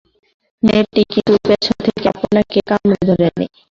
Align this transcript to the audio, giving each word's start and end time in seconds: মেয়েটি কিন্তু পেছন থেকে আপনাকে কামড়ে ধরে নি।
মেয়েটি 0.63 1.01
কিন্তু 1.13 1.33
পেছন 1.45 1.75
থেকে 1.85 2.03
আপনাকে 2.13 2.57
কামড়ে 2.69 3.01
ধরে 3.09 3.27
নি। 3.37 3.45